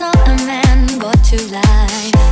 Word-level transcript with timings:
saw 0.00 0.10
a 0.24 0.36
man 0.46 0.98
brought 0.98 1.22
to 1.22 1.36
life. 1.52 2.24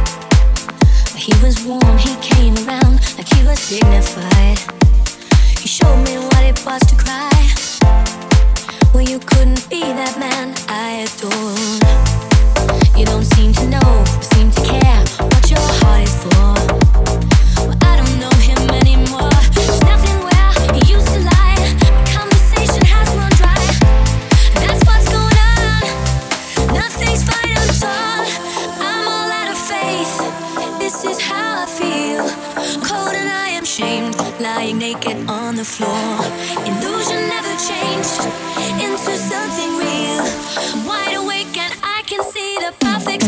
He 1.14 1.34
was 1.45 1.62
warm, 1.66 1.98
he 1.98 2.14
came 2.22 2.56
around 2.66 2.96
like 3.18 3.28
he 3.28 3.45
was 3.46 3.60
dignified. 3.68 4.59
He 5.60 5.68
showed 5.68 6.02
me 6.02 6.16
what 6.16 6.42
it 6.50 6.64
was 6.64 6.80
to 6.90 6.96
cry. 6.96 7.40
Well, 8.95 9.06
you 9.06 9.18
couldn't 9.18 9.68
be 9.68 9.82
that 9.82 10.14
man 10.18 10.54
I 10.70 11.04
adored. 11.04 11.57
Naked 34.79 35.29
on 35.29 35.57
the 35.57 35.65
floor. 35.65 36.15
Illusion 36.65 37.21
never 37.29 37.54
changed 37.59 38.23
into 38.79 39.12
something 39.18 39.71
real. 39.76 40.23
Wide 40.87 41.16
awake 41.16 41.57
and 41.59 41.74
I 41.82 42.02
can 42.07 42.23
see 42.23 42.57
the 42.59 42.73
perfect 42.79 43.27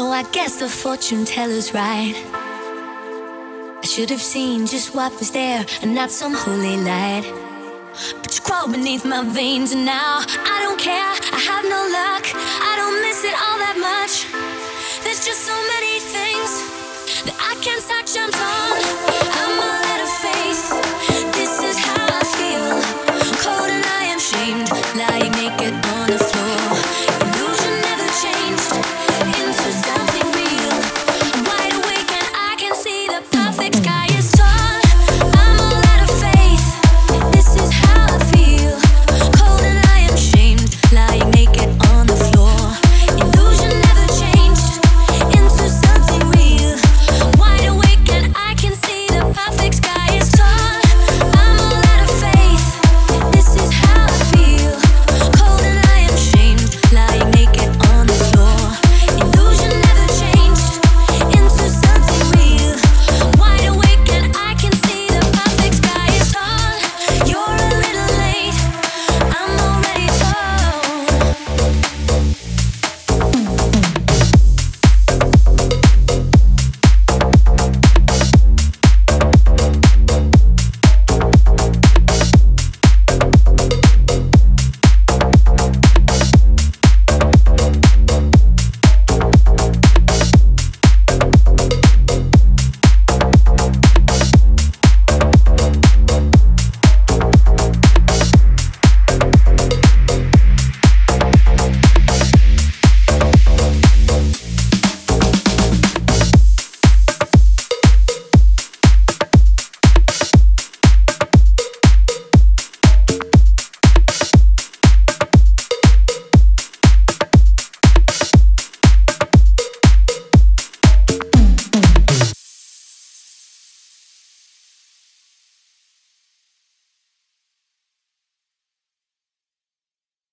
So 0.00 0.12
I 0.12 0.22
guess 0.22 0.58
the 0.58 0.66
fortune 0.66 1.26
teller's 1.26 1.74
right. 1.74 2.16
I 3.82 3.84
should 3.84 4.08
have 4.08 4.22
seen 4.22 4.64
just 4.66 4.94
what 4.94 5.12
was 5.18 5.30
there 5.30 5.66
and 5.82 5.94
not 5.94 6.10
some 6.10 6.32
holy 6.32 6.78
light. 6.78 7.30
But 8.22 8.34
you 8.34 8.40
crawl 8.40 8.66
beneath 8.66 9.04
my 9.04 9.22
veins 9.22 9.72
and 9.72 9.84
now 9.84 10.24
I 10.54 10.56
don't 10.64 10.80
care. 10.80 11.12
I 11.36 11.40
have 11.50 11.64
no 11.64 11.80
luck. 11.98 12.24
I 12.32 12.72
don't 12.80 12.98
miss 13.02 13.24
it 13.24 13.36
all 13.44 13.58
that 13.64 13.76
much. 13.76 14.24
There's 15.04 15.22
just 15.22 15.42
so 15.44 15.56
many 15.74 16.00
things 16.00 16.50
that 17.26 17.36
I 17.36 17.52
can't 17.60 17.84
touch. 17.84 18.16
I'm 18.16 18.30
torn. 18.32 19.19